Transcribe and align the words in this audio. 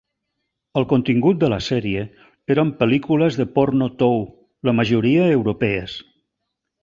El 0.79 0.85
contingut 0.93 1.39
de 1.43 1.49
la 1.53 1.59
sèrie 1.65 2.05
eren 2.55 2.71
pel·lícules 2.79 3.37
de 3.41 3.47
porno 3.59 3.89
tou, 4.01 4.19
la 4.69 4.75
majoria 4.79 5.29
europees. 5.37 5.97